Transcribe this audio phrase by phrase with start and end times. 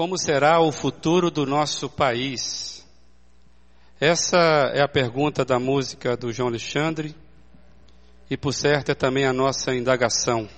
[0.00, 2.82] Como será o futuro do nosso país?
[4.00, 4.38] Essa
[4.72, 7.14] é a pergunta da música do João Alexandre
[8.30, 10.48] e, por certo, é também a nossa indagação.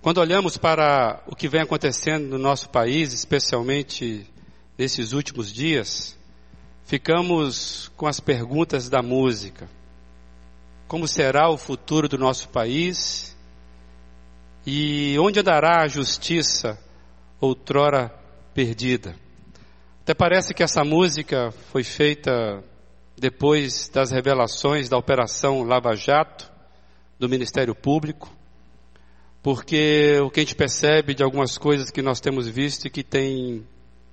[0.00, 4.26] Quando olhamos para o que vem acontecendo no nosso país, especialmente
[4.78, 6.16] nesses últimos dias,
[6.86, 9.68] ficamos com as perguntas da música.
[10.88, 13.36] Como será o futuro do nosso país?
[14.66, 16.78] E onde andará a justiça
[17.40, 18.14] outrora
[18.54, 19.14] perdida?
[20.02, 22.62] Até parece que essa música foi feita
[23.18, 26.50] depois das revelações da Operação Lava Jato
[27.18, 28.30] do Ministério Público,
[29.42, 33.02] porque o que a gente percebe de algumas coisas que nós temos visto é que
[33.02, 33.66] tem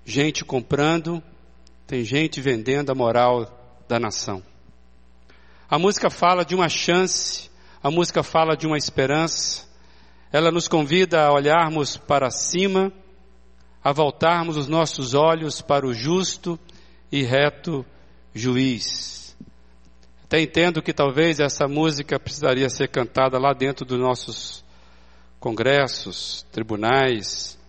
[0.06, 1.22] gente comprando,
[1.86, 4.42] tem gente vendendo a moral da nação.
[5.70, 7.50] A música fala de uma chance,
[7.82, 9.68] a música fala de uma esperança,
[10.32, 12.92] ela nos convida a olharmos para cima,
[13.84, 16.60] a voltarmos os nossos olhos para o justo
[17.12, 17.86] e reto
[18.34, 19.36] juiz.
[20.24, 24.64] Até entendo que talvez essa música precisaria ser cantada lá dentro dos nossos
[25.40, 27.60] congressos, tribunais.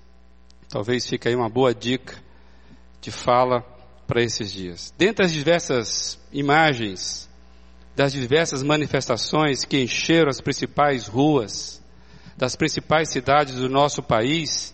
[0.69, 2.23] Talvez fique aí uma boa dica
[3.01, 3.63] de fala
[4.07, 4.95] para esses dias.
[4.97, 7.29] Dentre as diversas imagens,
[7.95, 11.83] das diversas manifestações que encheram as principais ruas
[12.37, 14.74] das principais cidades do nosso país,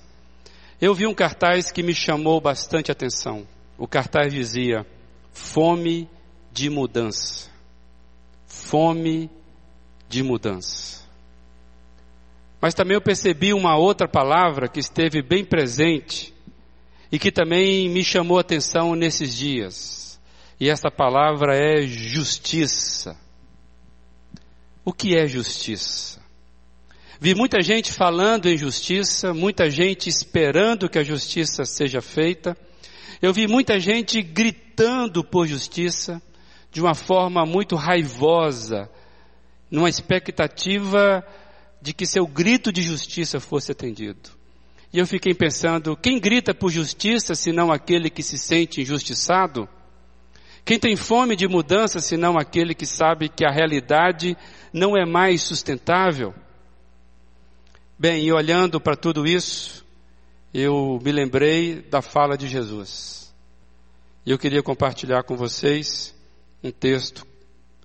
[0.81, 3.47] eu vi um cartaz que me chamou bastante atenção.
[3.77, 4.87] O cartaz dizia:
[5.31, 6.09] fome
[6.51, 7.51] de mudança.
[8.47, 9.31] Fome
[10.09, 11.01] de mudança.
[12.61, 16.35] Mas também eu percebi uma outra palavra que esteve bem presente
[17.11, 20.21] e que também me chamou atenção nesses dias.
[20.59, 23.17] E essa palavra é justiça.
[24.85, 26.20] O que é justiça?
[27.23, 32.57] Vi muita gente falando em justiça, muita gente esperando que a justiça seja feita.
[33.21, 36.23] Eu vi muita gente gritando por justiça
[36.73, 38.89] de uma forma muito raivosa,
[39.71, 41.23] numa expectativa
[41.83, 44.31] de que seu grito de justiça fosse atendido.
[44.91, 49.69] E eu fiquei pensando, quem grita por justiça senão aquele que se sente injustiçado?
[50.65, 54.35] Quem tem fome de mudança senão aquele que sabe que a realidade
[54.73, 56.35] não é mais sustentável?
[58.01, 59.85] Bem, e olhando para tudo isso,
[60.55, 63.31] eu me lembrei da fala de Jesus.
[64.25, 66.15] E eu queria compartilhar com vocês
[66.65, 67.27] um texto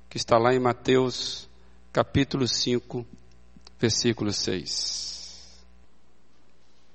[0.09, 1.49] que está lá em Mateus,
[1.91, 3.05] capítulo 5,
[3.77, 5.65] versículo 6.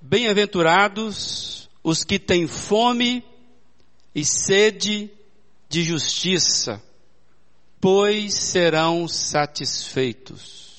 [0.00, 3.22] Bem-aventurados os que têm fome
[4.14, 5.10] e sede
[5.68, 6.82] de justiça,
[7.78, 10.69] pois serão satisfeitos.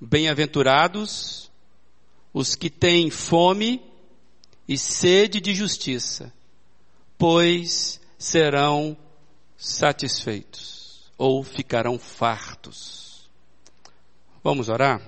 [0.00, 1.50] Bem-aventurados
[2.32, 3.80] os que têm fome
[4.68, 6.32] e sede de justiça,
[7.16, 8.96] pois serão
[9.56, 13.30] satisfeitos ou ficarão fartos.
[14.42, 15.00] Vamos orar?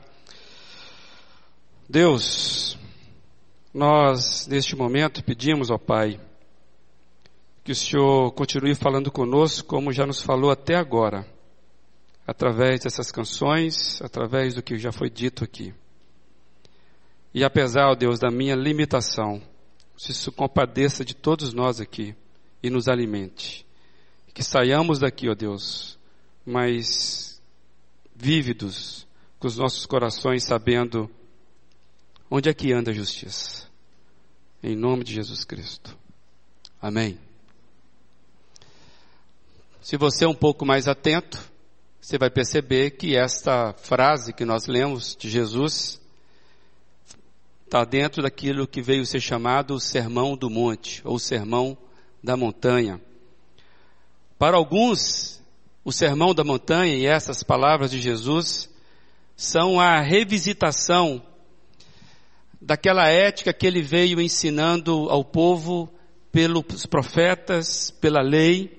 [1.89, 2.79] Deus,
[3.75, 6.21] nós neste momento pedimos ao Pai
[7.65, 11.27] que o Senhor continue falando conosco como já nos falou até agora
[12.26, 15.72] através dessas canções, através do que já foi dito aqui.
[17.32, 19.42] E apesar, ó Deus, da minha limitação,
[19.97, 22.14] se isso compadeça de todos nós aqui
[22.62, 23.64] e nos alimente.
[24.34, 25.98] Que saiamos daqui, ó Deus,
[26.44, 27.41] mas
[28.14, 29.06] vívidos,
[29.38, 31.10] com os nossos corações sabendo
[32.31, 33.66] onde é que anda a justiça.
[34.62, 35.97] Em nome de Jesus Cristo.
[36.81, 37.19] Amém.
[39.81, 41.38] Se você é um pouco mais atento,
[42.06, 46.00] você vai perceber que esta frase que nós lemos de Jesus
[47.65, 51.77] está dentro daquilo que veio ser chamado o Sermão do Monte, ou Sermão
[52.22, 53.00] da Montanha.
[54.39, 55.43] Para alguns,
[55.84, 58.71] o Sermão da Montanha e essas palavras de Jesus
[59.34, 61.21] são a revisitação
[62.62, 65.93] daquela ética que ele veio ensinando ao povo
[66.31, 68.75] pelos profetas, pela lei,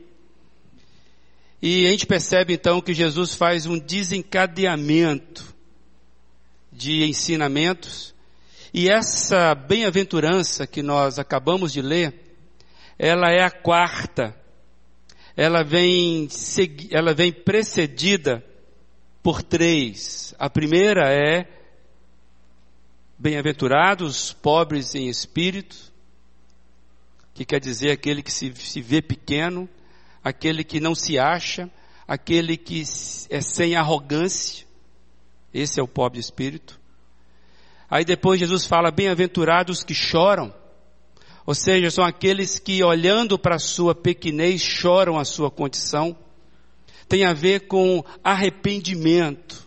[1.62, 5.56] e a gente percebe então que Jesus faz um desencadeamento
[6.72, 8.14] de ensinamentos,
[8.74, 12.14] e essa bem-aventurança que nós acabamos de ler,
[13.00, 14.36] ela é a quarta.
[15.36, 16.28] Ela vem,
[16.92, 18.44] ela vem precedida
[19.24, 20.36] por três.
[20.38, 21.48] A primeira é
[23.18, 25.76] bem-aventurados pobres em espírito,
[27.34, 29.70] que quer dizer aquele que se, se vê pequeno,
[30.28, 31.70] aquele que não se acha,
[32.06, 32.84] aquele que
[33.30, 34.68] é sem arrogância.
[35.54, 36.80] Esse é o pobre espírito.
[37.90, 40.54] Aí depois Jesus fala: bem-aventurados que choram.
[41.46, 46.16] Ou seja, são aqueles que olhando para a sua pequenez choram a sua condição.
[47.08, 49.66] Tem a ver com arrependimento.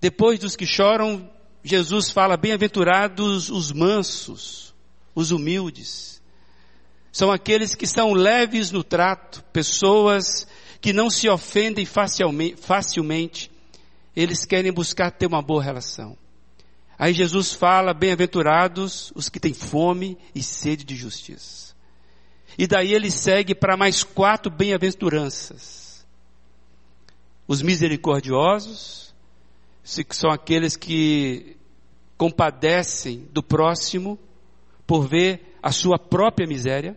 [0.00, 1.28] Depois dos que choram,
[1.64, 4.72] Jesus fala: bem-aventurados os mansos,
[5.12, 6.22] os humildes.
[7.18, 10.46] São aqueles que são leves no trato, pessoas
[10.80, 13.50] que não se ofendem facilmente.
[14.14, 16.16] Eles querem buscar ter uma boa relação.
[16.96, 21.74] Aí Jesus fala: bem-aventurados os que têm fome e sede de justiça.
[22.56, 26.06] E daí ele segue para mais quatro bem-aventuranças.
[27.48, 29.12] Os misericordiosos,
[30.08, 31.56] que são aqueles que
[32.16, 34.16] compadecem do próximo
[34.86, 36.96] por ver a sua própria miséria.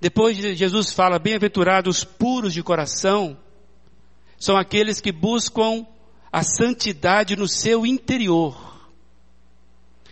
[0.00, 3.36] Depois Jesus fala: bem-aventurados puros de coração,
[4.38, 5.86] são aqueles que buscam
[6.30, 8.88] a santidade no seu interior.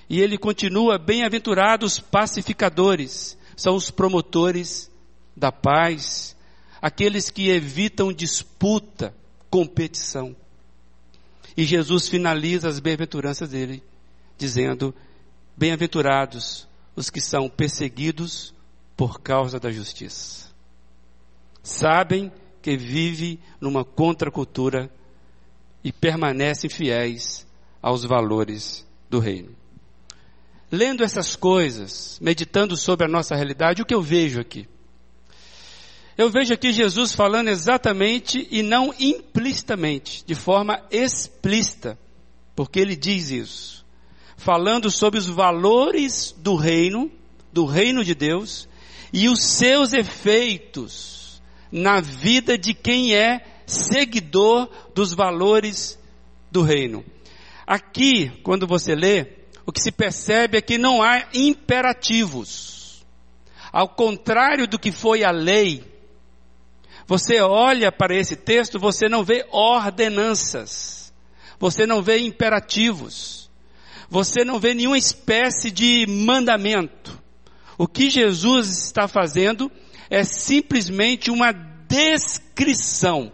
[0.08, 4.90] E ele continua: bem-aventurados pacificadores, são os promotores
[5.36, 6.34] da paz,
[6.80, 9.14] aqueles que evitam disputa,
[9.50, 10.34] competição.
[11.56, 13.82] E Jesus finaliza as bem-aventuranças dele,
[14.38, 14.94] dizendo:
[15.56, 16.66] Bem-aventurados
[16.96, 18.53] os que são perseguidos
[18.96, 20.48] por causa da justiça.
[21.62, 22.32] Sabem
[22.62, 24.90] que vive numa contracultura
[25.82, 27.46] e permanecem fiéis
[27.82, 29.54] aos valores do reino.
[30.70, 34.66] Lendo essas coisas, meditando sobre a nossa realidade, o que eu vejo aqui?
[36.16, 41.98] Eu vejo aqui Jesus falando exatamente e não implicitamente, de forma explícita,
[42.54, 43.84] porque ele diz isso.
[44.36, 47.10] Falando sobre os valores do reino,
[47.52, 48.68] do reino de Deus,
[49.14, 51.40] e os seus efeitos
[51.70, 55.96] na vida de quem é seguidor dos valores
[56.50, 57.04] do reino.
[57.64, 59.28] Aqui, quando você lê,
[59.64, 63.06] o que se percebe é que não há imperativos.
[63.72, 65.84] Ao contrário do que foi a lei,
[67.06, 71.14] você olha para esse texto, você não vê ordenanças,
[71.56, 73.48] você não vê imperativos,
[74.10, 77.22] você não vê nenhuma espécie de mandamento.
[77.76, 79.70] O que Jesus está fazendo
[80.08, 83.32] é simplesmente uma descrição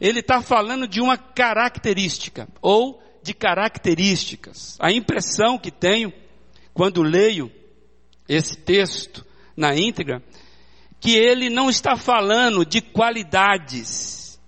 [0.00, 4.76] ele está falando de uma característica, ou de características.
[4.78, 6.12] A impressão que tenho,
[6.72, 7.50] quando leio
[8.28, 9.24] esse texto
[9.56, 10.22] na íntegra,
[11.00, 14.38] que ele não está falando de qualidades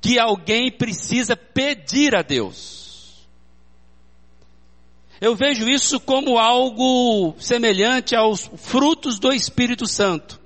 [0.00, 2.77] que alguém precisa pedir a Deus.
[5.20, 10.40] Eu vejo isso como algo semelhante aos frutos do Espírito Santo,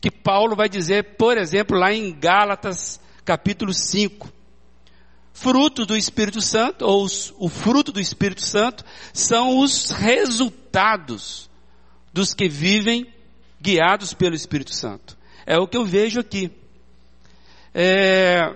[0.00, 4.32] que Paulo vai dizer, por exemplo, lá em Gálatas capítulo 5.
[5.32, 11.50] Fruto do Espírito Santo, ou os, o fruto do Espírito Santo, são os resultados
[12.12, 13.06] dos que vivem
[13.60, 15.18] guiados pelo Espírito Santo.
[15.44, 16.50] É o que eu vejo aqui.
[17.74, 18.54] É,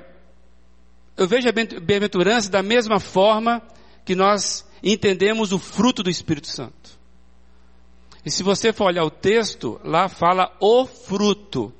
[1.17, 3.61] eu vejo a bem-aventurança da mesma forma
[4.05, 6.99] que nós entendemos o fruto do Espírito Santo.
[8.25, 11.73] E se você for olhar o texto, lá fala o fruto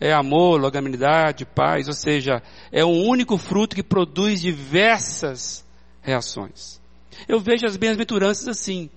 [0.00, 5.64] é amor, longanimidade, paz, ou seja, é um único fruto que produz diversas
[6.00, 6.80] reações.
[7.26, 8.88] Eu vejo as bem-aventuranças assim.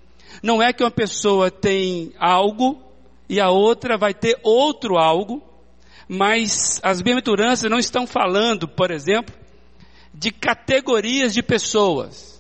[0.43, 2.79] Não é que uma pessoa tem algo
[3.27, 5.41] e a outra vai ter outro algo,
[6.07, 9.33] mas as bem-aventuranças não estão falando, por exemplo,
[10.13, 12.30] de categorias de pessoas.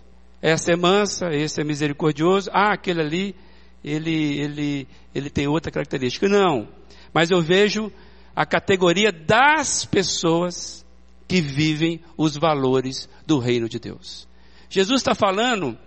[0.41, 3.35] Essa é mansa, esse é misericordioso, ah, aquele ali,
[3.83, 6.27] ele, ele, ele tem outra característica.
[6.27, 6.67] Não.
[7.13, 7.91] Mas eu vejo
[8.35, 10.85] a categoria das pessoas
[11.27, 14.27] que vivem os valores do reino de Deus.
[14.69, 15.77] Jesus está falando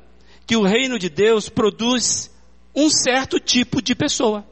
[0.46, 2.30] que o reino de Deus produz
[2.74, 4.46] um certo tipo de pessoa.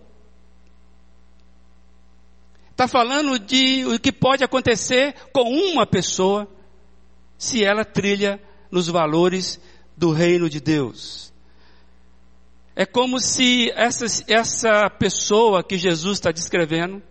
[2.70, 6.48] Está falando de o que pode acontecer com uma pessoa
[7.36, 8.40] se ela trilha
[8.70, 9.60] nos valores
[9.96, 11.32] do reino de Deus.
[12.74, 17.02] É como se essa, essa pessoa que Jesus está descrevendo,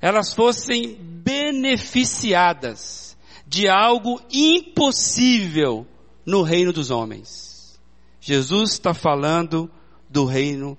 [0.00, 3.16] elas fossem beneficiadas
[3.46, 5.86] de algo impossível
[6.24, 7.78] no reino dos homens.
[8.20, 9.70] Jesus está falando
[10.08, 10.76] do reino,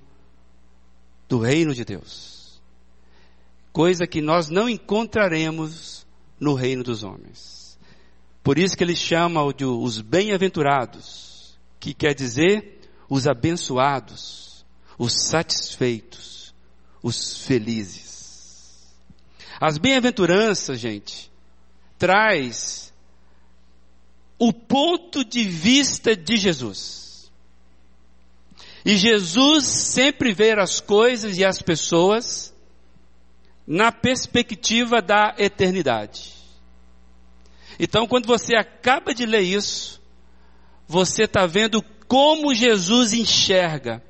[1.29, 2.61] do reino de Deus.
[3.71, 6.05] Coisa que nós não encontraremos
[6.39, 7.56] no reino dos homens.
[8.47, 14.65] Por isso que ele chama de os bem-aventurados, que quer dizer os abençoados,
[14.97, 16.55] os satisfeitos,
[17.03, 18.87] os felizes.
[19.59, 21.29] As bem-aventuranças, gente,
[21.97, 22.93] traz
[24.39, 27.29] o ponto de vista de Jesus.
[28.85, 32.55] E Jesus sempre vê as coisas e as pessoas
[33.67, 36.36] na perspectiva da eternidade.
[37.79, 40.01] Então, quando você acaba de ler isso,
[40.87, 44.03] você está vendo como Jesus enxerga.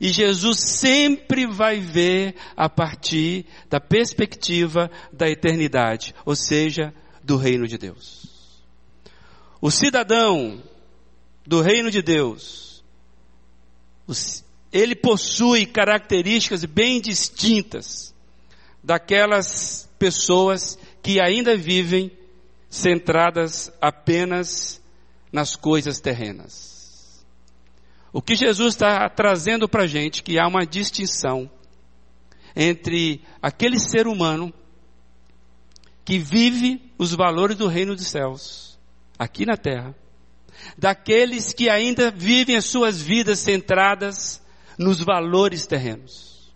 [0.00, 7.68] E Jesus sempre vai ver a partir da perspectiva da eternidade, ou seja, do reino
[7.68, 8.28] de Deus.
[9.60, 10.60] O cidadão
[11.46, 12.82] do reino de Deus,
[14.72, 18.12] ele possui características bem distintas
[18.82, 22.10] daquelas pessoas que ainda vivem
[22.72, 24.82] centradas apenas
[25.30, 27.22] nas coisas terrenas.
[28.10, 31.50] O que Jesus está trazendo para a gente que há uma distinção
[32.56, 34.52] entre aquele ser humano
[36.02, 38.78] que vive os valores do reino dos céus
[39.18, 39.94] aqui na terra,
[40.76, 44.42] daqueles que ainda vivem as suas vidas centradas
[44.78, 46.50] nos valores terrenos.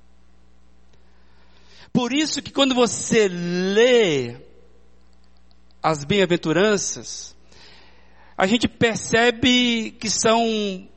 [1.92, 4.45] Por isso que quando você lê
[5.86, 7.36] as bem-aventuranças,
[8.36, 10.88] a gente percebe que são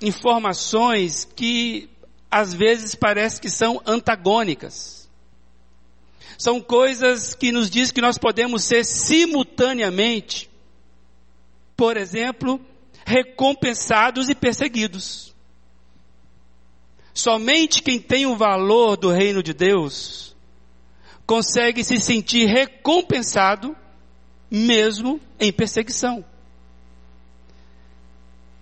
[0.00, 1.90] informações que
[2.30, 5.10] às vezes parece que são antagônicas.
[6.38, 10.48] São coisas que nos diz que nós podemos ser simultaneamente,
[11.76, 12.60] por exemplo,
[13.04, 15.34] recompensados e perseguidos.
[17.12, 20.36] Somente quem tem o valor do reino de Deus
[21.26, 23.76] consegue se sentir recompensado
[24.50, 26.24] mesmo em perseguição.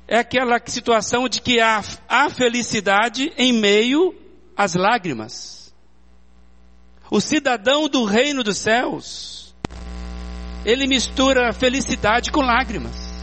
[0.06, 4.14] É aquela situação de que há, há felicidade em meio
[4.56, 5.72] às lágrimas.
[7.10, 9.54] O cidadão do reino dos céus,
[10.64, 13.14] ele mistura felicidade com lágrimas.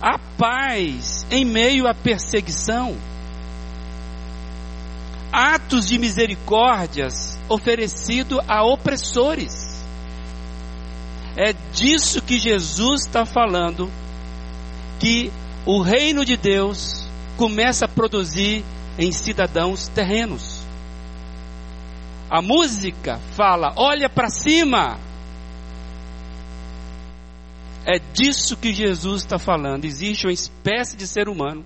[0.00, 2.96] Há paz em meio à perseguição
[5.32, 9.61] atos de misericórdias oferecido a opressores.
[11.36, 13.90] É disso que Jesus está falando,
[15.00, 15.32] que
[15.64, 18.64] o reino de Deus começa a produzir
[18.98, 20.62] em cidadãos terrenos.
[22.30, 24.98] A música fala: olha para cima.
[27.84, 29.84] É disso que Jesus está falando.
[29.84, 31.64] Existe uma espécie de ser humano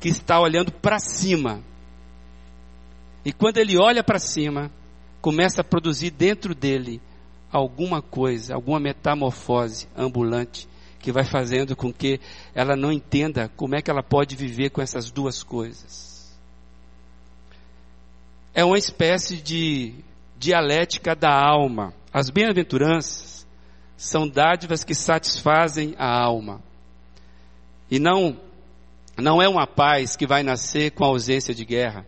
[0.00, 1.62] que está olhando para cima
[3.24, 4.70] e quando ele olha para cima,
[5.20, 7.00] começa a produzir dentro dele
[7.50, 12.20] alguma coisa, alguma metamorfose ambulante que vai fazendo com que
[12.54, 16.38] ela não entenda como é que ela pode viver com essas duas coisas.
[18.54, 19.94] É uma espécie de
[20.38, 21.94] dialética da alma.
[22.12, 23.46] As bem-aventuranças
[23.96, 26.62] são dádivas que satisfazem a alma.
[27.90, 28.38] E não
[29.16, 32.06] não é uma paz que vai nascer com a ausência de guerra.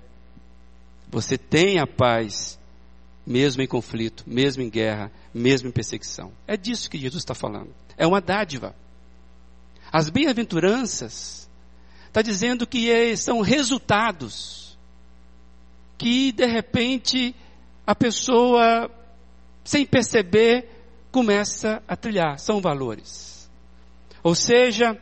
[1.10, 2.58] Você tem a paz,
[3.26, 6.32] mesmo em conflito, mesmo em guerra, mesmo em perseguição.
[6.46, 7.74] É disso que Jesus está falando.
[7.96, 8.74] É uma dádiva.
[9.92, 11.48] As bem-aventuranças
[12.06, 14.76] está dizendo que é, são resultados
[15.98, 17.34] que de repente
[17.86, 18.90] a pessoa,
[19.64, 20.68] sem perceber,
[21.10, 22.38] começa a trilhar.
[22.38, 23.50] São valores.
[24.22, 24.96] Ou seja,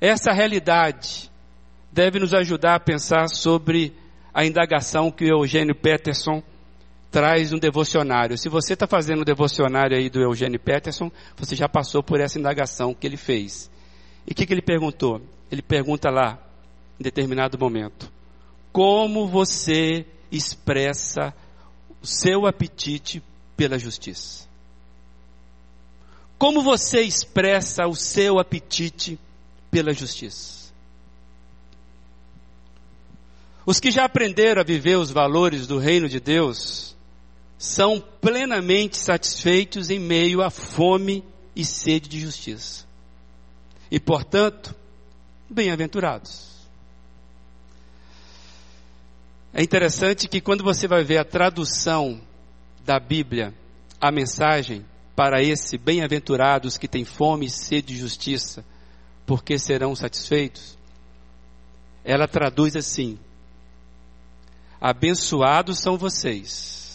[0.00, 1.30] essa realidade
[1.92, 3.94] deve nos ajudar a pensar sobre
[4.32, 6.42] a indagação que o Eugênio Peterson
[7.10, 8.36] traz no devocionário.
[8.36, 12.38] Se você está fazendo o devocionário aí do Eugênio Peterson, você já passou por essa
[12.38, 13.70] indagação que ele fez.
[14.26, 15.20] E o que, que ele perguntou?
[15.50, 16.38] Ele pergunta lá,
[17.00, 18.12] em determinado momento,
[18.72, 21.34] como você expressa
[22.02, 23.22] o seu apetite
[23.56, 24.46] pela justiça?
[26.36, 29.18] Como você expressa o seu apetite
[29.70, 30.68] pela justiça?
[33.66, 36.96] Os que já aprenderam a viver os valores do reino de Deus
[37.58, 41.24] são plenamente satisfeitos em meio à fome
[41.56, 42.86] e sede de justiça.
[43.90, 44.74] E, portanto,
[45.50, 46.46] bem-aventurados.
[49.52, 52.20] É interessante que quando você vai ver a tradução
[52.84, 53.52] da Bíblia,
[54.00, 54.86] a mensagem
[55.16, 58.64] para esse bem-aventurados que têm fome e sede de justiça,
[59.26, 60.78] porque serão satisfeitos,
[62.04, 63.18] ela traduz assim:
[64.80, 66.87] Abençoados são vocês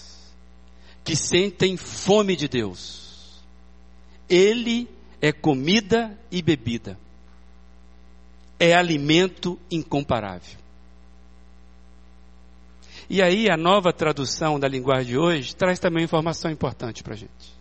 [1.04, 3.42] que sentem fome de Deus.
[4.30, 4.90] Ele
[5.22, 6.98] é comida e bebida.
[8.60, 10.64] É alimento incomparável.
[13.10, 17.14] E aí a nova tradução da linguagem de hoje traz também uma informação importante para
[17.14, 17.54] a gente.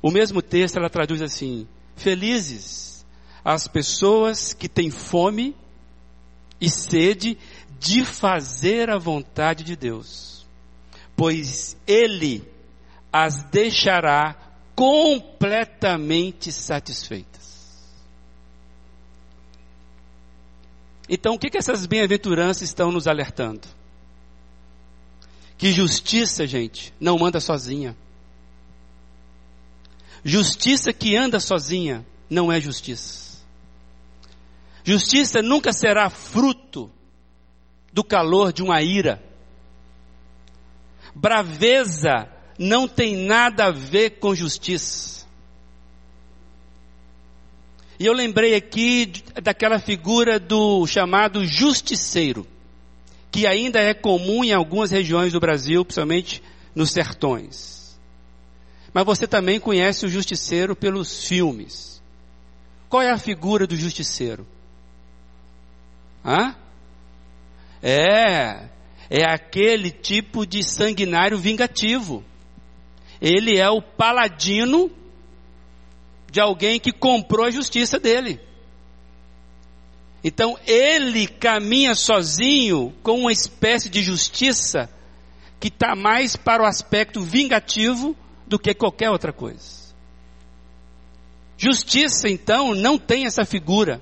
[0.00, 3.04] O mesmo texto ela traduz assim: Felizes
[3.44, 5.56] as pessoas que têm fome
[6.60, 7.36] e sede
[7.78, 10.31] de fazer a vontade de Deus,
[11.16, 12.46] pois Ele
[13.12, 14.36] as deixará
[14.74, 17.32] completamente satisfeitas.
[21.08, 23.68] Então, o que, que essas bem-aventuranças estão nos alertando?
[25.58, 27.96] Que justiça, gente, não anda sozinha.
[30.24, 33.42] Justiça que anda sozinha não é justiça.
[34.84, 36.90] Justiça nunca será fruto
[37.92, 39.22] do calor de uma ira.
[41.14, 42.28] Braveza
[42.58, 45.26] não tem nada a ver com justiça.
[47.98, 52.46] E eu lembrei aqui daquela figura do chamado justiceiro,
[53.30, 56.42] que ainda é comum em algumas regiões do Brasil, principalmente
[56.74, 57.96] nos sertões.
[58.92, 62.02] Mas você também conhece o justiceiro pelos filmes.
[62.88, 64.46] Qual é a figura do justiceiro?
[66.24, 66.54] Hã?
[67.82, 68.68] É,
[69.14, 72.24] é aquele tipo de sanguinário vingativo.
[73.20, 74.90] Ele é o paladino
[76.30, 78.40] de alguém que comprou a justiça dele.
[80.24, 84.88] Então ele caminha sozinho com uma espécie de justiça
[85.60, 88.16] que está mais para o aspecto vingativo
[88.46, 89.92] do que qualquer outra coisa.
[91.58, 94.00] Justiça, então, não tem essa figura.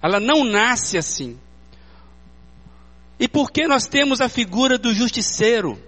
[0.00, 1.36] Ela não nasce assim.
[3.18, 5.78] E por que nós temos a figura do justiceiro?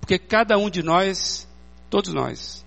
[0.00, 1.48] Porque cada um de nós,
[1.88, 2.64] todos nós,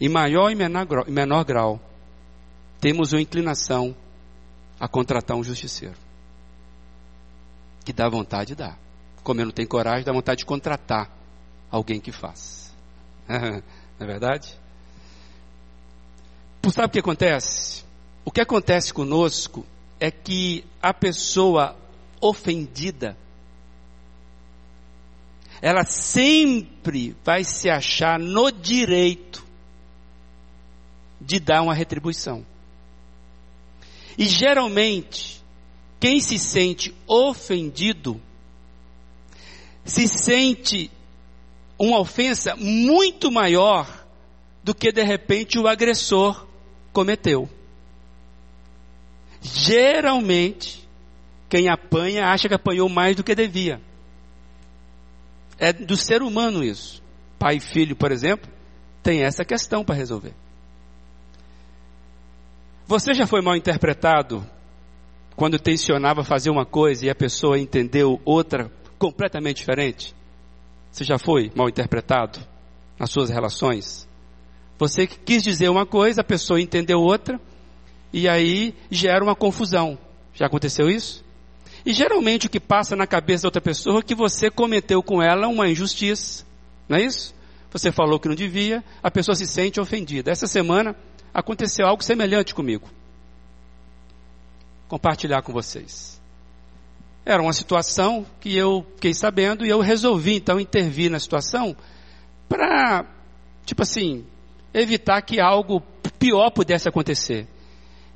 [0.00, 1.80] em maior e menor menor grau
[2.80, 3.96] temos uma inclinação
[4.78, 5.96] a contratar um justiceiro.
[7.84, 8.78] Que dá vontade de dar.
[9.22, 11.10] Como eu não tenho coragem, dá vontade de contratar
[11.70, 12.70] alguém que faça.
[13.28, 13.62] não
[14.00, 14.56] é verdade?
[16.70, 17.84] Sabe o que acontece?
[18.24, 19.64] O que acontece conosco
[19.98, 21.76] é que a pessoa
[22.20, 23.16] ofendida,
[25.60, 29.44] ela sempre vai se achar no direito
[31.20, 32.44] de dar uma retribuição.
[34.18, 35.42] E geralmente,
[35.98, 38.20] quem se sente ofendido,
[39.84, 40.90] se sente
[41.78, 44.06] uma ofensa muito maior
[44.62, 46.46] do que de repente o agressor
[46.92, 47.48] cometeu.
[49.52, 50.86] Geralmente,
[51.48, 53.80] quem apanha acha que apanhou mais do que devia.
[55.58, 57.02] É do ser humano isso.
[57.38, 58.50] Pai e filho, por exemplo,
[59.02, 60.34] tem essa questão para resolver.
[62.86, 64.46] Você já foi mal interpretado
[65.34, 70.14] quando tensionava fazer uma coisa e a pessoa entendeu outra completamente diferente?
[70.90, 72.38] Você já foi mal interpretado
[72.98, 74.08] nas suas relações?
[74.78, 77.40] Você quis dizer uma coisa, a pessoa entendeu outra,
[78.16, 79.98] e aí gera uma confusão.
[80.32, 81.22] Já aconteceu isso?
[81.84, 85.22] E geralmente o que passa na cabeça da outra pessoa é que você cometeu com
[85.22, 86.46] ela uma injustiça.
[86.88, 87.34] Não é isso?
[87.70, 90.30] Você falou que não devia, a pessoa se sente ofendida.
[90.30, 90.96] Essa semana
[91.34, 92.88] aconteceu algo semelhante comigo.
[94.88, 96.18] Compartilhar com vocês.
[97.22, 101.76] Era uma situação que eu fiquei sabendo e eu resolvi então intervir na situação
[102.48, 103.04] para,
[103.66, 104.24] tipo assim,
[104.72, 105.82] evitar que algo
[106.18, 107.46] pior pudesse acontecer.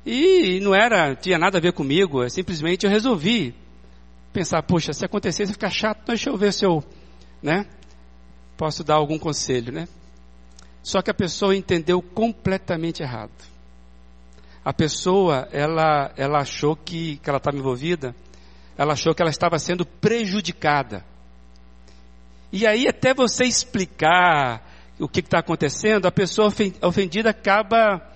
[0.05, 3.53] E não era, tinha nada a ver comigo, é simplesmente eu resolvi
[4.33, 6.83] pensar, poxa, se acontecer, ficar chato, deixa eu ver se eu,
[7.41, 7.67] né,
[8.57, 9.87] posso dar algum conselho, né?
[10.81, 13.31] Só que a pessoa entendeu completamente errado.
[14.65, 18.15] A pessoa, ela, ela achou que, que ela estava envolvida,
[18.77, 21.05] ela achou que ela estava sendo prejudicada.
[22.51, 24.67] E aí, até você explicar
[24.99, 28.10] o que está acontecendo, a pessoa ofendida acaba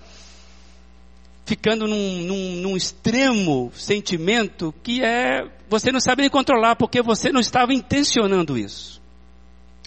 [1.46, 7.30] ficando num, num, num, extremo sentimento que é você não sabe nem controlar porque você
[7.30, 9.00] não estava intencionando isso.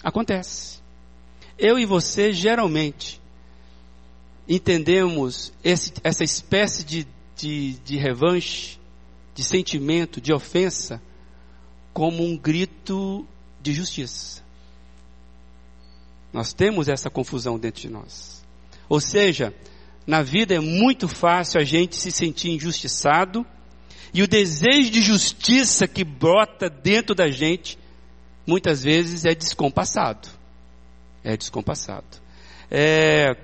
[0.02, 0.80] Acontece.
[1.58, 3.20] Eu e você geralmente
[4.48, 8.80] entendemos esse, essa espécie de, de, de revanche,
[9.34, 11.00] de sentimento, de ofensa,
[11.92, 13.26] como um grito
[13.60, 14.42] de justiça.
[16.32, 18.42] Nós temos essa confusão dentro de nós.
[18.88, 19.54] Ou seja,
[20.10, 23.46] na vida é muito fácil a gente se sentir injustiçado
[24.12, 27.78] e o desejo de justiça que brota dentro da gente
[28.44, 30.26] muitas vezes é descompassado.
[31.22, 32.08] É descompassado.
[32.68, 33.36] É,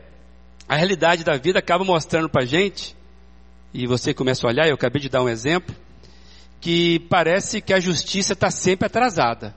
[0.68, 2.96] a realidade da vida acaba mostrando para a gente,
[3.72, 5.72] e você começa a olhar, eu acabei de dar um exemplo,
[6.60, 9.54] que parece que a justiça está sempre atrasada.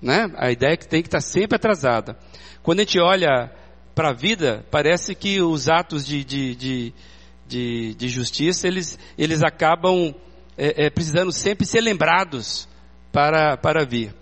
[0.00, 0.30] Né?
[0.36, 2.16] A ideia é que tem que estar tá sempre atrasada.
[2.62, 3.50] Quando a gente olha
[3.96, 6.94] para a vida, parece que os atos de, de, de,
[7.48, 10.14] de, de justiça, eles, eles acabam
[10.54, 12.68] é, é, precisando sempre ser lembrados
[13.10, 14.14] para, para vir.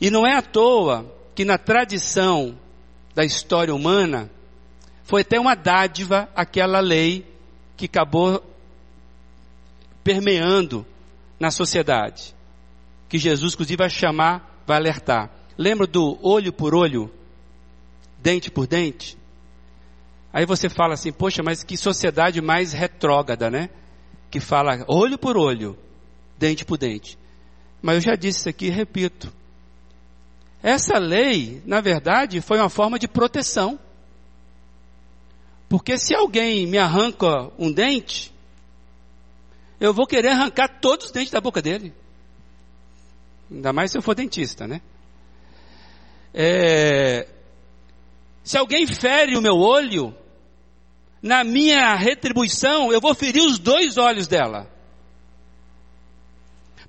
[0.00, 1.04] E não é à toa
[1.34, 2.56] que na tradição
[3.14, 4.30] da história humana,
[5.04, 7.26] foi até uma dádiva aquela lei
[7.76, 8.42] que acabou
[10.02, 10.86] permeando
[11.38, 12.34] na sociedade,
[13.06, 15.30] que Jesus inclusive vai chamar, vai alertar.
[15.58, 17.12] Lembra do olho por olho,
[18.22, 19.18] dente por dente?
[20.32, 23.68] Aí você fala assim, poxa, mas que sociedade mais retrógrada, né?
[24.30, 25.76] Que fala olho por olho,
[26.38, 27.18] dente por dente.
[27.82, 29.32] Mas eu já disse isso aqui e repito.
[30.62, 33.78] Essa lei, na verdade, foi uma forma de proteção.
[35.68, 38.32] Porque se alguém me arranca um dente,
[39.80, 41.94] eu vou querer arrancar todos os dentes da boca dele.
[43.50, 44.80] Ainda mais se eu for dentista, né?
[46.32, 47.26] É,
[48.42, 50.14] se alguém fere o meu olho,
[51.22, 54.70] na minha retribuição, eu vou ferir os dois olhos dela.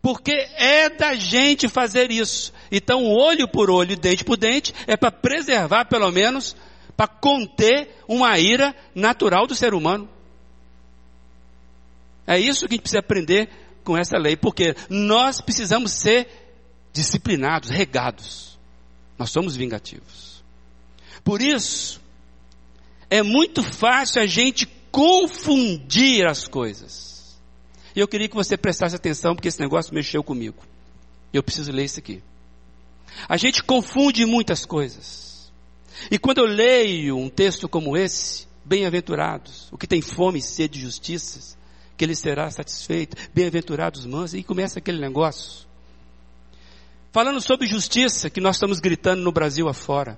[0.01, 2.51] Porque é da gente fazer isso.
[2.71, 6.55] Então, olho por olho, dente por dente, é para preservar, pelo menos,
[6.97, 10.09] para conter uma ira natural do ser humano.
[12.25, 13.49] É isso que a gente precisa aprender
[13.83, 16.27] com essa lei, porque nós precisamos ser
[16.93, 18.57] disciplinados, regados.
[19.17, 20.30] Nós somos vingativos.
[21.23, 22.01] Por isso,
[23.09, 27.39] é muito fácil a gente confundir as coisas.
[27.95, 30.63] E eu queria que você prestasse atenção, porque esse negócio mexeu comigo.
[31.33, 32.23] Eu preciso ler isso aqui.
[33.27, 35.51] A gente confunde muitas coisas.
[36.09, 40.75] E quando eu leio um texto como esse, bem-aventurados, o que tem fome e sede
[40.75, 41.57] de justiça,
[41.97, 45.67] que ele será satisfeito, bem-aventurados mansos, e começa aquele negócio.
[47.11, 50.17] Falando sobre justiça, que nós estamos gritando no Brasil afora.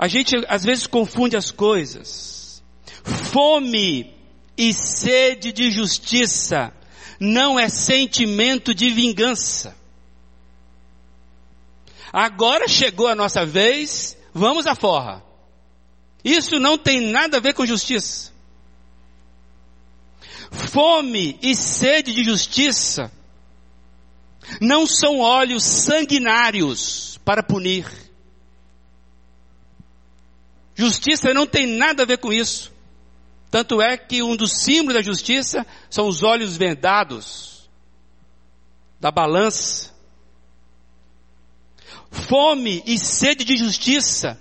[0.00, 2.64] A gente às vezes confunde as coisas.
[3.04, 4.16] Fome
[4.56, 6.72] e sede de justiça
[7.20, 9.76] não é sentimento de vingança.
[12.10, 15.22] Agora chegou a nossa vez, vamos à forra.
[16.24, 18.32] Isso não tem nada a ver com justiça.
[20.50, 23.12] Fome e sede de justiça
[24.62, 28.09] não são olhos sanguinários para punir.
[30.80, 32.72] Justiça não tem nada a ver com isso.
[33.50, 37.68] Tanto é que um dos símbolos da justiça são os olhos vendados
[38.98, 39.94] da balança.
[42.10, 44.40] Fome e sede de justiça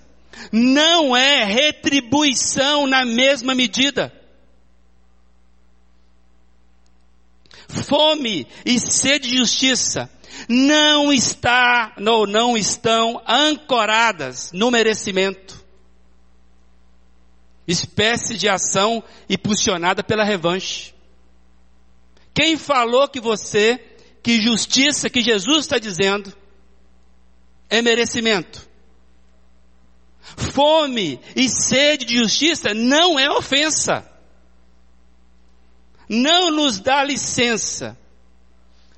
[0.50, 4.10] não é retribuição na mesma medida.
[7.68, 10.10] Fome e sede de justiça
[10.48, 15.59] não está ou não estão ancoradas no merecimento
[17.72, 20.94] espécie de ação impulsionada pela revanche.
[22.34, 23.80] Quem falou que você,
[24.24, 26.34] que justiça que Jesus está dizendo,
[27.70, 28.68] é merecimento?
[30.22, 34.08] Fome e sede de justiça não é ofensa.
[36.08, 37.98] Não nos dá licença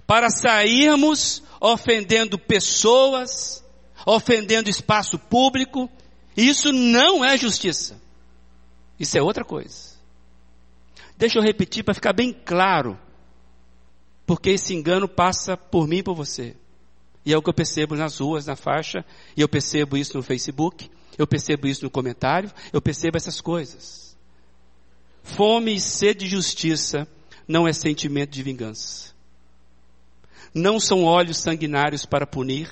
[0.07, 3.63] para sairmos ofendendo pessoas,
[4.05, 5.89] ofendendo espaço público.
[6.35, 7.99] Isso não é justiça.
[9.01, 9.95] Isso é outra coisa.
[11.17, 12.99] Deixa eu repetir para ficar bem claro.
[14.27, 16.55] Porque esse engano passa por mim e por você.
[17.25, 19.03] E é o que eu percebo nas ruas, na faixa,
[19.35, 20.87] e eu percebo isso no Facebook,
[21.17, 24.15] eu percebo isso no comentário, eu percebo essas coisas.
[25.23, 27.07] Fome e sede de justiça
[27.47, 29.15] não é sentimento de vingança.
[30.53, 32.69] Não são olhos sanguinários para punir.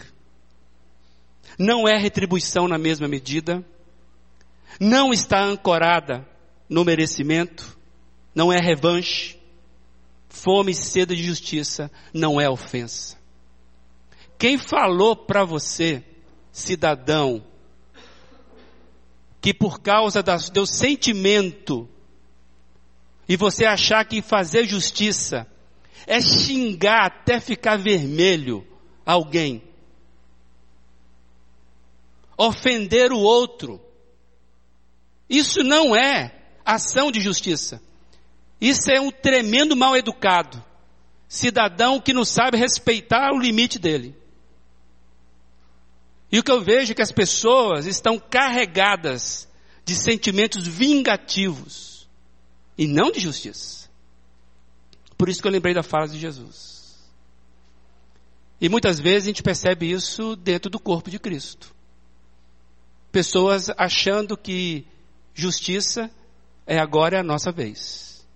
[1.57, 3.65] Não é retribuição na mesma medida
[4.79, 6.27] não está ancorada
[6.69, 7.77] no merecimento,
[8.33, 9.37] não é revanche.
[10.29, 13.17] Fome e sede de justiça não é ofensa.
[14.37, 16.03] Quem falou para você,
[16.51, 17.43] cidadão,
[19.41, 21.89] que por causa do seu sentimento
[23.27, 25.47] e você achar que fazer justiça
[26.07, 28.65] é xingar até ficar vermelho
[29.05, 29.61] alguém,
[32.37, 33.81] ofender o outro,
[35.29, 37.81] isso não é ação de justiça.
[38.59, 40.63] Isso é um tremendo mal educado.
[41.27, 44.15] Cidadão que não sabe respeitar o limite dele.
[46.31, 49.47] E o que eu vejo é que as pessoas estão carregadas
[49.85, 52.07] de sentimentos vingativos
[52.77, 53.89] e não de justiça.
[55.17, 56.79] Por isso que eu lembrei da fala de Jesus.
[58.61, 61.73] E muitas vezes a gente percebe isso dentro do corpo de Cristo.
[63.11, 64.85] Pessoas achando que
[65.39, 66.11] justiça
[66.65, 68.27] é agora a nossa vez.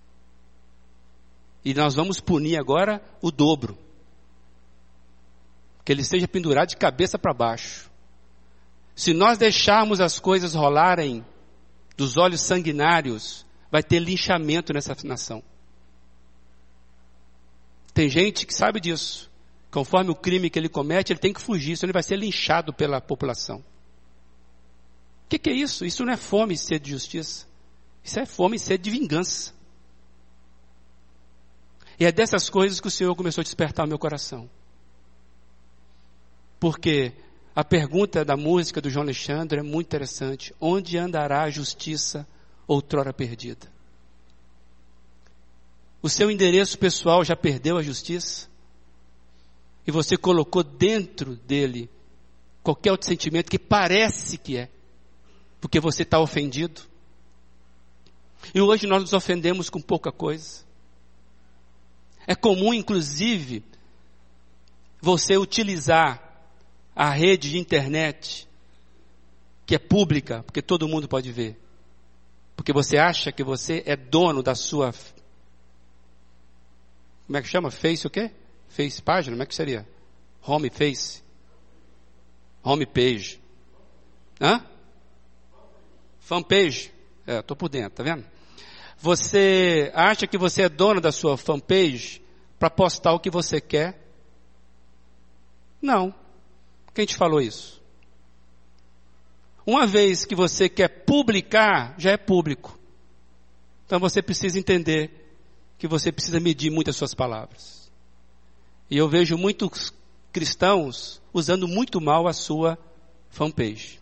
[1.64, 3.78] E nós vamos punir agora o dobro.
[5.84, 7.90] Que ele esteja pendurado de cabeça para baixo.
[8.94, 11.24] Se nós deixarmos as coisas rolarem
[11.96, 15.42] dos olhos sanguinários, vai ter linchamento nessa nação.
[17.92, 19.30] Tem gente que sabe disso.
[19.70, 22.72] Conforme o crime que ele comete, ele tem que fugir, senão ele vai ser linchado
[22.72, 23.64] pela população.
[25.34, 25.84] Que, que, é isso?
[25.84, 27.44] Isso não é fome e sede de justiça.
[28.04, 29.52] Isso é fome e sede de vingança.
[31.98, 34.48] E é dessas coisas que o Senhor começou a despertar o meu coração.
[36.60, 37.14] Porque
[37.52, 40.54] a pergunta da música do João Alexandre é muito interessante.
[40.60, 42.24] Onde andará a justiça
[42.64, 43.66] outrora perdida?
[46.00, 48.48] O seu endereço pessoal já perdeu a justiça?
[49.84, 51.90] E você colocou dentro dele
[52.62, 54.70] qualquer outro sentimento que parece que é,
[55.64, 56.82] porque você está ofendido?
[58.54, 60.62] E hoje nós nos ofendemos com pouca coisa.
[62.26, 63.64] É comum, inclusive,
[65.00, 66.22] você utilizar
[66.94, 68.46] a rede de internet,
[69.64, 71.58] que é pública, porque todo mundo pode ver.
[72.54, 74.92] Porque você acha que você é dono da sua.
[77.26, 77.70] Como é que chama?
[77.70, 78.30] Face o quê?
[78.68, 79.34] Face página?
[79.34, 79.88] Como é que seria?
[80.46, 81.22] Home face.
[82.62, 83.40] Home page.
[84.38, 84.73] Hã?
[86.24, 86.92] Fanpage.
[87.26, 88.24] É, tô por dentro, tá vendo?
[88.98, 92.22] Você acha que você é dono da sua fanpage
[92.58, 94.00] para postar o que você quer?
[95.80, 96.14] Não.
[96.94, 97.82] Quem te falou isso?
[99.66, 102.78] Uma vez que você quer publicar, já é público.
[103.84, 105.36] Então você precisa entender
[105.78, 107.92] que você precisa medir muito as suas palavras.
[108.90, 109.92] E eu vejo muitos
[110.32, 112.78] cristãos usando muito mal a sua
[113.28, 114.00] fanpage.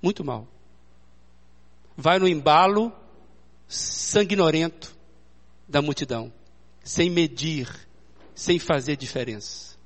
[0.00, 0.48] Muito mal.
[1.96, 2.92] Vai no embalo
[3.68, 4.94] sanguinolento
[5.68, 6.32] da multidão,
[6.82, 7.68] sem medir,
[8.34, 9.76] sem fazer diferença.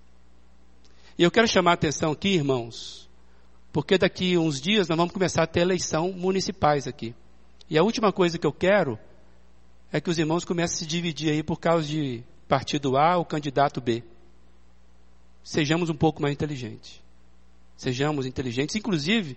[1.18, 3.08] E eu quero chamar a atenção aqui, irmãos,
[3.72, 7.14] porque daqui uns dias nós vamos começar a ter eleição municipais aqui.
[7.68, 8.98] E a última coisa que eu quero
[9.92, 13.24] é que os irmãos comecem a se dividir aí por causa de partido A ou
[13.24, 14.02] candidato B.
[15.42, 17.00] Sejamos um pouco mais inteligentes.
[17.76, 19.36] Sejamos inteligentes, inclusive,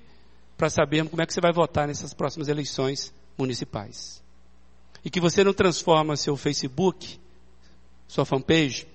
[0.59, 4.21] para sabermos como é que você vai votar nessas próximas eleições municipais.
[5.05, 7.17] E que você não transforma seu Facebook,
[8.09, 8.85] sua fanpage,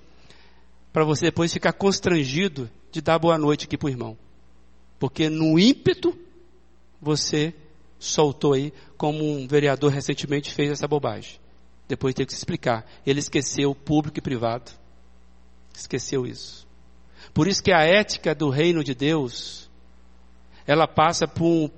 [0.93, 4.19] para você depois ficar constrangido de dar boa noite aqui para o irmão.
[4.99, 6.15] Porque no ímpeto,
[7.01, 7.55] você
[7.99, 11.41] soltou aí, como um vereador recentemente fez essa bobagem.
[11.89, 12.87] Depois teve que se explicar.
[13.07, 14.71] Ele esqueceu público e privado.
[15.75, 16.67] Esqueceu isso.
[17.33, 19.64] Por isso que a ética do reino de Deus,
[20.67, 21.71] ela passa por,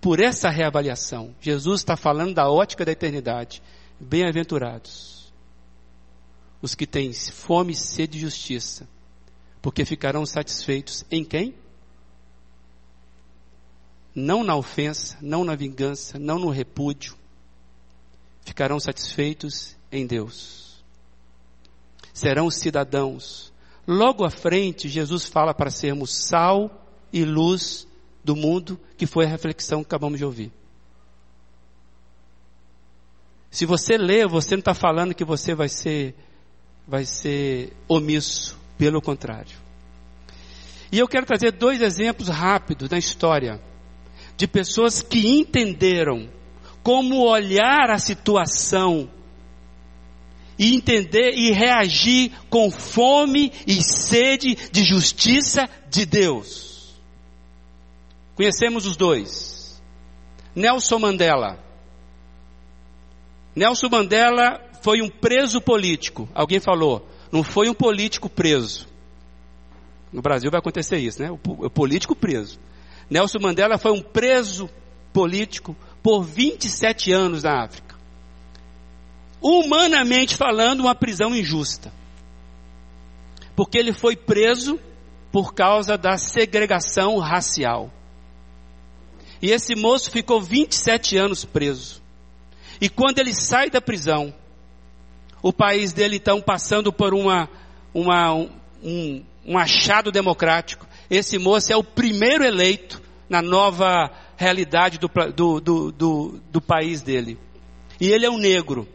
[0.00, 1.34] por essa reavaliação.
[1.40, 3.62] Jesus está falando da ótica da eternidade.
[4.00, 5.18] Bem-aventurados
[6.60, 8.88] os que têm fome e sede de justiça,
[9.62, 11.54] porque ficarão satisfeitos em quem?
[14.14, 17.16] Não na ofensa, não na vingança, não no repúdio.
[18.44, 20.82] Ficarão satisfeitos em Deus.
[22.12, 23.52] Serão cidadãos.
[23.86, 27.86] Logo à frente, Jesus fala para sermos sal e luz
[28.28, 30.52] do mundo, que foi a reflexão que acabamos de ouvir.
[33.50, 36.14] Se você lê, você não está falando que você vai ser
[36.86, 39.56] vai ser omisso, pelo contrário.
[40.92, 43.58] E eu quero trazer dois exemplos rápidos da história
[44.36, 46.28] de pessoas que entenderam
[46.82, 49.08] como olhar a situação
[50.58, 56.67] e entender e reagir com fome e sede de justiça de Deus.
[58.38, 59.82] Conhecemos os dois.
[60.54, 61.58] Nelson Mandela.
[63.52, 66.28] Nelson Mandela foi um preso político.
[66.32, 68.86] Alguém falou, não foi um político preso.
[70.12, 71.32] No Brasil vai acontecer isso, né?
[71.32, 72.60] O político preso.
[73.10, 74.70] Nelson Mandela foi um preso
[75.12, 77.96] político por 27 anos na África.
[79.42, 81.92] Humanamente falando, uma prisão injusta.
[83.56, 84.78] Porque ele foi preso
[85.32, 87.97] por causa da segregação racial.
[89.40, 92.02] E esse moço ficou 27 anos preso.
[92.80, 94.34] E quando ele sai da prisão,
[95.42, 97.48] o país dele então passando por uma,
[97.94, 98.34] uma,
[98.82, 100.86] um, um achado democrático.
[101.10, 107.02] Esse moço é o primeiro eleito na nova realidade do, do, do, do, do país
[107.02, 107.38] dele.
[108.00, 108.88] E ele é um negro.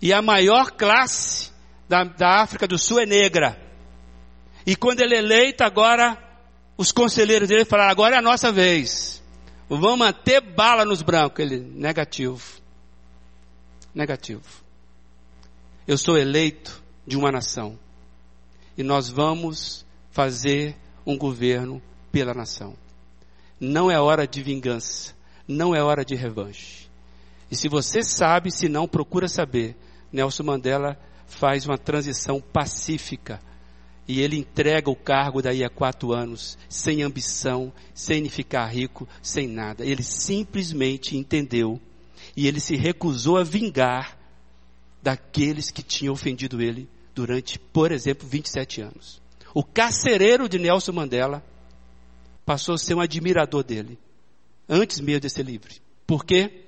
[0.00, 1.50] E a maior classe
[1.88, 3.60] da, da África do Sul é negra.
[4.66, 6.16] E quando ele é eleito, agora
[6.76, 9.21] os conselheiros dele falaram: agora é a nossa vez.
[9.78, 11.40] Vão manter bala nos brancos.
[11.40, 12.42] Ele, negativo.
[13.94, 14.42] Negativo.
[15.86, 17.78] Eu sou eleito de uma nação.
[18.76, 22.74] E nós vamos fazer um governo pela nação.
[23.58, 25.14] Não é hora de vingança.
[25.48, 26.88] Não é hora de revanche.
[27.50, 29.76] E se você sabe, se não, procura saber.
[30.12, 33.40] Nelson Mandela faz uma transição pacífica.
[34.06, 39.46] E ele entrega o cargo daí a quatro anos, sem ambição, sem ficar rico, sem
[39.46, 39.84] nada.
[39.84, 41.80] Ele simplesmente entendeu
[42.36, 44.18] e ele se recusou a vingar
[45.02, 49.20] daqueles que tinham ofendido ele durante, por exemplo, 27 anos.
[49.54, 51.44] O carcereiro de Nelson Mandela
[52.44, 53.98] passou a ser um admirador dele,
[54.68, 55.80] antes mesmo de ser livre.
[56.06, 56.64] Por quê?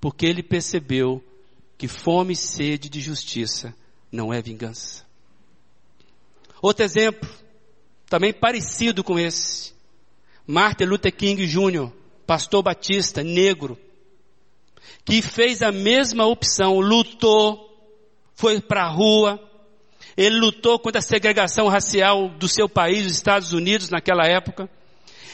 [0.00, 1.22] Porque ele percebeu
[1.76, 3.74] que fome e sede de justiça
[4.10, 5.04] não é vingança.
[6.62, 7.28] Outro exemplo,
[8.08, 9.72] também parecido com esse.
[10.46, 11.90] Martin Luther King Jr.,
[12.24, 13.76] pastor batista, negro,
[15.04, 17.68] que fez a mesma opção, lutou,
[18.36, 19.42] foi para a rua,
[20.16, 24.70] ele lutou contra a segregação racial do seu país, os Estados Unidos, naquela época,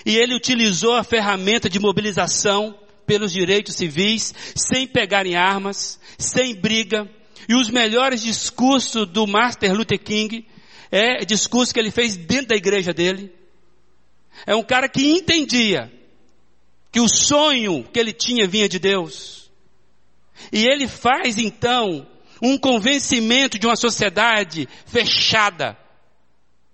[0.06, 2.74] e ele utilizou a ferramenta de mobilização
[3.06, 7.06] pelos direitos civis, sem pegar em armas, sem briga,
[7.46, 10.46] e os melhores discursos do Martin Luther King
[10.90, 13.33] é discurso que ele fez dentro da igreja dele.
[14.46, 15.92] É um cara que entendia
[16.90, 19.51] que o sonho que ele tinha vinha de Deus.
[20.53, 22.07] E ele faz então
[22.40, 25.77] um convencimento de uma sociedade fechada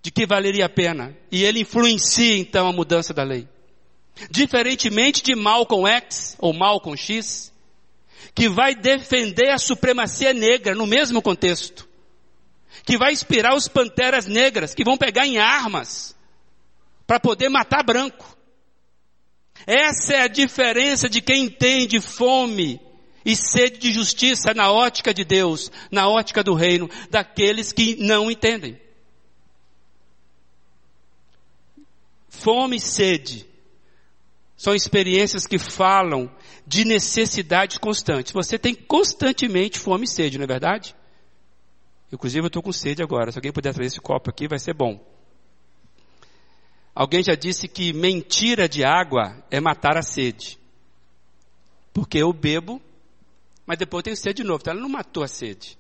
[0.03, 1.17] de que valeria a pena.
[1.33, 3.49] E ele influencia então a mudança da lei.
[4.31, 7.53] Diferentemente de Malcolm X ou Malcolm X,
[8.35, 11.89] que vai defender a supremacia negra no mesmo contexto,
[12.85, 16.15] que vai inspirar os panteras negras que vão pegar em armas
[17.07, 18.37] para poder matar branco.
[19.67, 22.81] Essa é a diferença de quem entende fome
[23.25, 28.31] e sede de justiça na ótica de Deus, na ótica do reino, daqueles que não
[28.31, 28.79] entendem.
[32.29, 33.47] Fome e sede
[34.57, 36.31] são experiências que falam
[36.67, 38.35] de necessidade constante.
[38.35, 40.95] Você tem constantemente fome e sede, não é verdade?
[42.15, 43.33] Inclusive eu estou com sede agora.
[43.33, 45.05] Se alguém puder trazer esse copo aqui, vai ser bom.
[46.95, 50.57] Alguém já disse que mentira de água é matar a sede.
[51.93, 52.81] Porque eu bebo,
[53.67, 54.61] mas depois eu tenho sede de novo.
[54.63, 55.77] Então ela não matou a sede.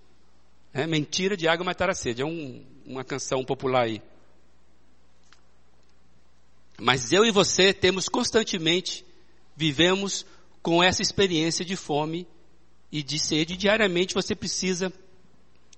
[0.72, 2.22] É mentira de água é matar a sede.
[2.22, 4.02] É um, uma canção popular aí.
[6.80, 9.06] Mas eu e você temos constantemente,
[9.54, 10.26] vivemos
[10.60, 12.26] com essa experiência de fome
[12.90, 13.56] e de sede.
[13.56, 14.92] Diariamente você precisa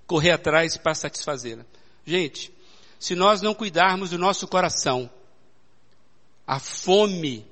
[0.07, 1.65] correr atrás para satisfazê-la.
[2.05, 2.51] Gente,
[2.97, 5.09] se nós não cuidarmos do nosso coração,
[6.47, 7.45] a fome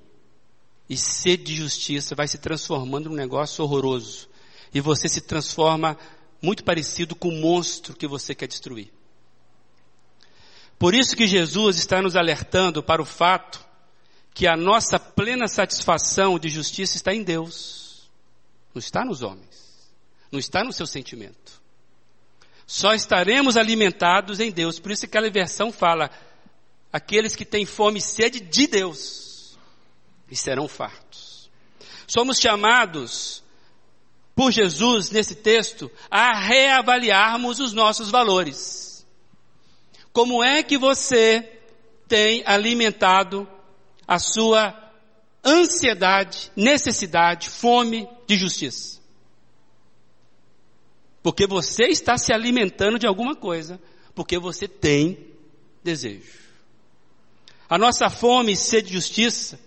[0.89, 4.29] e sede de justiça vai se transformando num negócio horroroso.
[4.73, 5.97] E você se transforma
[6.41, 8.91] muito parecido com o monstro que você quer destruir.
[10.77, 13.65] Por isso que Jesus está nos alertando para o fato
[14.33, 18.09] que a nossa plena satisfação de justiça está em Deus.
[18.73, 19.93] Não está nos homens.
[20.31, 21.61] Não está no seu sentimento.
[22.65, 24.79] Só estaremos alimentados em Deus.
[24.79, 26.09] Por isso que aquela versão fala,
[26.91, 29.57] aqueles que têm fome e sede de Deus,
[30.29, 31.49] e serão fartos.
[32.07, 33.43] Somos chamados
[34.35, 39.05] por Jesus nesse texto a reavaliarmos os nossos valores.
[40.11, 41.59] Como é que você
[42.07, 43.47] tem alimentado
[44.07, 44.73] a sua
[45.43, 48.99] ansiedade, necessidade, fome de justiça?
[51.25, 53.81] Porque você está se alimentando de alguma coisa,
[54.13, 55.17] porque você tem
[55.83, 56.31] desejo.
[57.67, 59.59] A nossa fome e sede de justiça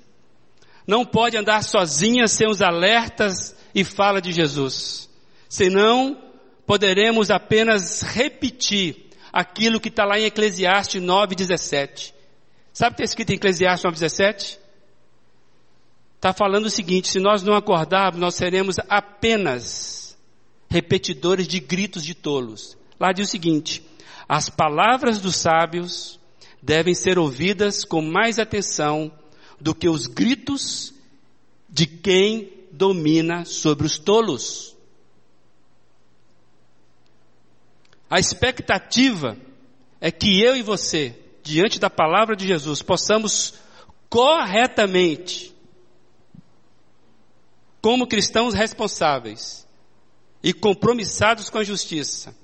[0.86, 5.10] não pode andar sozinha sem os alertas e fala de Jesus.
[5.48, 6.22] Senão,
[6.64, 12.12] poderemos apenas repetir aquilo que está lá em Eclesiastes 9,17.
[12.72, 14.58] Sabe o que está escrito em Eclesiastes 9,17?
[16.14, 19.97] Está falando o seguinte, se nós não acordarmos, nós seremos apenas
[20.68, 22.76] repetidores de gritos de tolos.
[23.00, 23.82] Lá diz o seguinte,
[24.28, 26.20] as palavras dos sábios
[26.60, 29.10] devem ser ouvidas com mais atenção
[29.60, 30.92] do que os gritos
[31.68, 34.76] de quem domina sobre os tolos.
[38.10, 39.36] A expectativa
[40.00, 43.54] é que eu e você, diante da palavra de Jesus, possamos
[44.08, 45.54] corretamente,
[47.80, 49.67] como cristãos responsáveis
[50.48, 52.34] e compromissados com a justiça,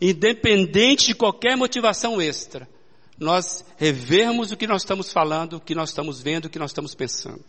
[0.00, 2.68] independente de qualquer motivação extra,
[3.16, 6.72] nós revermos o que nós estamos falando, o que nós estamos vendo, o que nós
[6.72, 7.44] estamos pensando.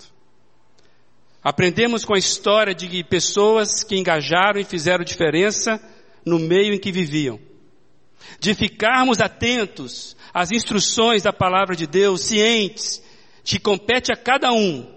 [1.43, 5.81] Aprendemos com a história de pessoas que engajaram e fizeram diferença
[6.23, 7.39] no meio em que viviam.
[8.39, 13.01] De ficarmos atentos às instruções da palavra de Deus, cientes
[13.43, 14.93] de que compete a cada um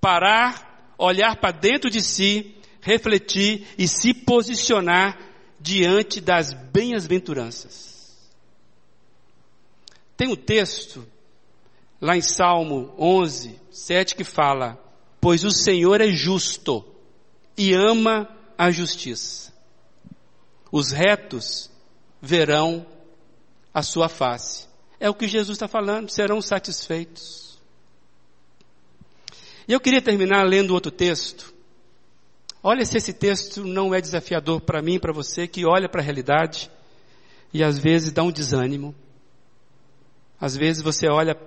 [0.00, 5.18] parar, olhar para dentro de si, refletir e se posicionar
[5.58, 8.14] diante das bem-aventuranças.
[10.14, 11.04] Tem um texto
[11.98, 14.78] lá em Salmo 11, 7 que fala:
[15.18, 16.84] Pois o Senhor é justo
[17.56, 18.28] e ama
[18.58, 19.52] a justiça.
[20.70, 21.70] Os retos
[22.20, 22.86] verão
[23.72, 24.68] a sua face.
[25.00, 27.58] É o que Jesus está falando, serão satisfeitos.
[29.66, 31.53] E eu queria terminar lendo outro texto.
[32.66, 36.04] Olha se esse texto não é desafiador para mim, para você, que olha para a
[36.04, 36.70] realidade
[37.52, 38.94] e às vezes dá um desânimo.
[40.40, 41.38] Às vezes você olha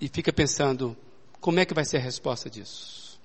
[0.00, 0.96] e fica pensando,
[1.40, 3.20] como é que vai ser a resposta disso?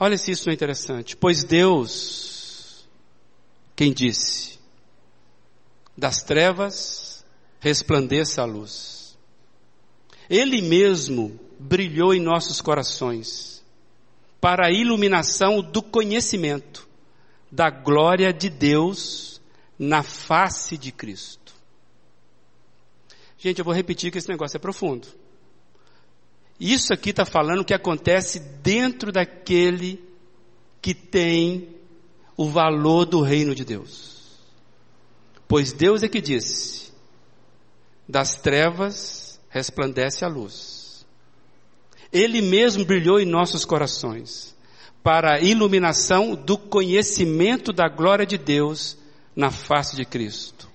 [0.00, 1.14] Olha se isso não é interessante.
[1.14, 2.88] Pois Deus,
[3.76, 4.58] quem disse,
[5.94, 7.22] das trevas
[7.60, 9.18] resplandeça a luz.
[10.30, 13.53] Ele mesmo brilhou em nossos corações
[14.44, 16.86] para a iluminação do conhecimento
[17.50, 19.40] da glória de Deus
[19.78, 21.54] na face de Cristo.
[23.38, 25.08] Gente, eu vou repetir que esse negócio é profundo.
[26.60, 30.04] Isso aqui está falando o que acontece dentro daquele
[30.82, 31.74] que tem
[32.36, 34.42] o valor do reino de Deus.
[35.48, 36.92] Pois Deus é que disse:
[38.06, 40.83] das trevas resplandece a luz.
[42.14, 44.54] Ele mesmo brilhou em nossos corações
[45.02, 48.96] para a iluminação do conhecimento da glória de Deus
[49.34, 50.70] na face de Cristo.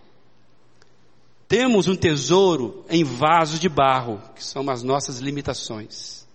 [1.47, 6.27] Temos um tesouro em vaso de barro, que são as nossas limitações,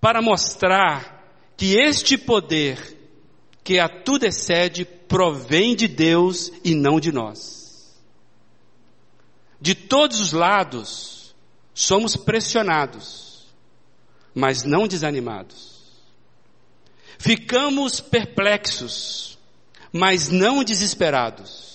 [0.00, 1.22] para mostrar
[1.56, 2.96] que este poder,
[3.62, 7.92] que a tudo excede, provém de Deus e não de nós.
[9.60, 11.34] De todos os lados,
[11.74, 13.31] somos pressionados,
[14.34, 15.72] mas não desanimados.
[17.18, 19.38] Ficamos perplexos,
[19.92, 21.72] mas não desesperados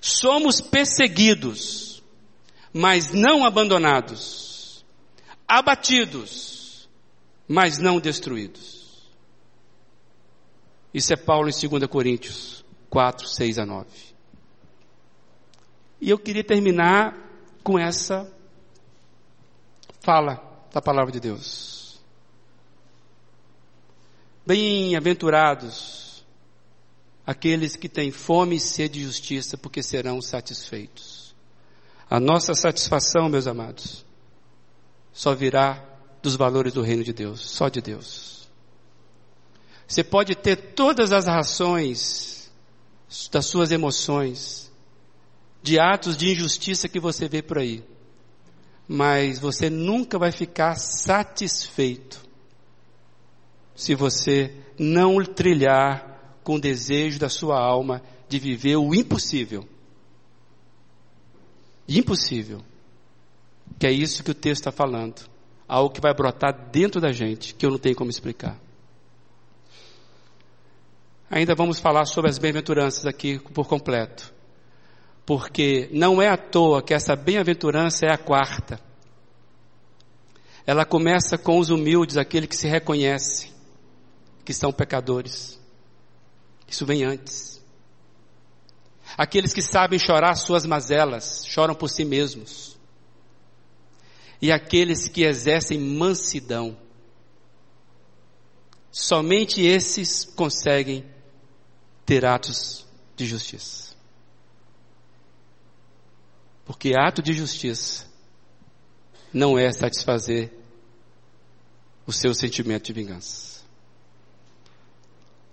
[0.00, 2.02] Somos perseguidos,
[2.72, 4.84] mas não abandonados.
[5.46, 6.88] Abatidos,
[7.46, 9.08] mas não destruídos.
[10.92, 13.88] Isso é Paulo em 2 Coríntios 4, 6 a 9.
[16.00, 17.16] E eu queria terminar
[17.62, 18.30] com essa
[20.00, 22.00] fala da palavra de Deus.
[24.46, 26.24] Bem-aventurados
[27.26, 31.34] aqueles que têm fome e sede de justiça, porque serão satisfeitos.
[32.08, 34.02] A nossa satisfação, meus amados,
[35.12, 35.84] só virá
[36.22, 38.48] dos valores do reino de Deus, só de Deus.
[39.86, 42.50] Você pode ter todas as razões
[43.30, 44.72] das suas emoções,
[45.62, 47.84] de atos de injustiça que você vê por aí,
[48.88, 52.26] mas você nunca vai ficar satisfeito
[53.76, 59.68] se você não trilhar com o desejo da sua alma de viver o impossível.
[61.86, 62.62] Impossível.
[63.78, 65.28] Que é isso que o texto está falando.
[65.68, 68.58] Algo que vai brotar dentro da gente, que eu não tenho como explicar.
[71.30, 74.32] Ainda vamos falar sobre as bem-aventuranças aqui por completo.
[75.28, 78.80] Porque não é à toa que essa bem-aventurança é a quarta.
[80.66, 83.52] Ela começa com os humildes, aquele que se reconhece
[84.42, 85.60] que são pecadores.
[86.66, 87.62] Isso vem antes.
[89.18, 92.78] Aqueles que sabem chorar suas mazelas, choram por si mesmos.
[94.40, 96.74] E aqueles que exercem mansidão.
[98.90, 101.04] Somente esses conseguem
[102.06, 103.87] ter atos de justiça.
[106.68, 108.06] Porque ato de justiça
[109.32, 110.52] não é satisfazer
[112.06, 113.62] o seu sentimento de vingança.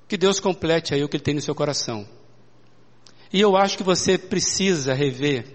[0.09, 2.05] Que Deus complete aí o que Ele tem no seu coração.
[3.31, 5.47] E eu acho que você precisa rever,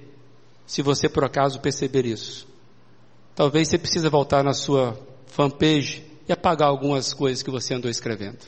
[0.66, 2.48] se você por acaso perceber isso.
[3.34, 8.46] Talvez você precise voltar na sua fanpage e apagar algumas coisas que você andou escrevendo.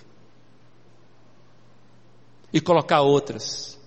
[2.51, 3.79] E colocar outras.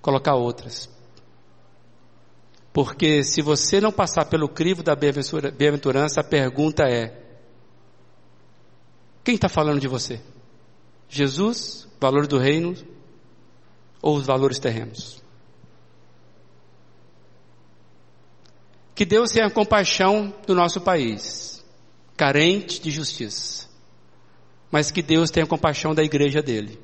[0.00, 0.95] Colocar outras.
[2.76, 7.10] Porque se você não passar pelo crivo da bem-aventurança, a pergunta é:
[9.24, 10.20] quem está falando de você?
[11.08, 12.76] Jesus, valor do reino
[14.02, 15.24] ou os valores terrenos?
[18.94, 21.64] Que Deus tenha compaixão do nosso país.
[22.14, 23.70] carente de justiça,
[24.70, 26.78] mas que Deus tenha compaixão da igreja dele,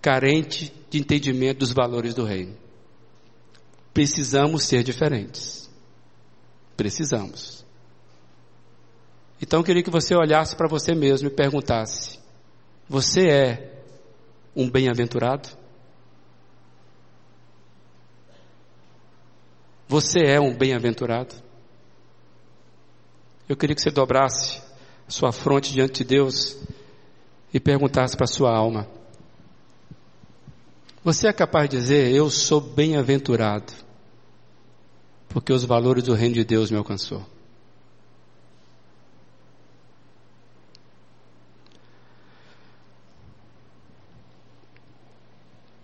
[0.00, 2.65] carente de entendimento dos valores do reino.
[3.96, 5.70] Precisamos ser diferentes.
[6.76, 7.64] Precisamos.
[9.40, 12.18] Então eu queria que você olhasse para você mesmo e perguntasse:
[12.86, 13.82] Você é
[14.54, 15.48] um bem-aventurado?
[19.88, 21.34] Você é um bem-aventurado?
[23.48, 24.60] Eu queria que você dobrasse
[25.08, 26.58] sua fronte diante de Deus
[27.50, 28.86] e perguntasse para sua alma:
[31.02, 33.85] Você é capaz de dizer, eu sou bem-aventurado,
[35.28, 37.24] porque os valores do reino de Deus me alcançou?